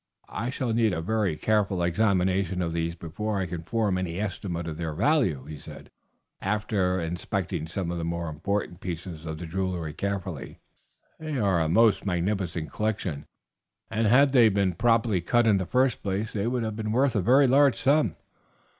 "I 0.29 0.49
shall 0.49 0.73
need 0.73 0.93
a 0.93 0.99
very 1.03 1.37
careful 1.37 1.83
examination 1.83 2.63
of 2.63 2.73
these 2.73 2.95
before 2.95 3.39
I 3.39 3.45
can 3.45 3.61
form 3.61 3.99
any 3.99 4.19
estimate 4.19 4.65
of 4.67 4.77
their 4.77 4.93
value," 4.93 5.45
he 5.45 5.57
said, 5.59 5.91
after 6.41 6.99
inspecting 6.99 7.67
some 7.67 7.91
of 7.91 7.99
the 7.99 8.03
more 8.03 8.27
important 8.27 8.79
pieces 8.79 9.27
of 9.27 9.47
jewelry 9.47 9.93
carefully. 9.93 10.57
"They 11.19 11.37
are 11.37 11.61
a 11.61 11.69
most 11.69 12.03
magnificent 12.03 12.71
collection, 12.71 13.27
and 13.91 14.07
had 14.07 14.31
they 14.31 14.49
been 14.49 14.73
properly 14.73 15.21
cut 15.21 15.45
in 15.45 15.57
the 15.59 15.67
first 15.67 16.01
place 16.01 16.33
they 16.33 16.47
would 16.47 16.63
have 16.63 16.75
been 16.75 16.91
worth 16.91 17.15
a 17.15 17.21
very 17.21 17.45
large 17.45 17.75
sum. 17.75 18.15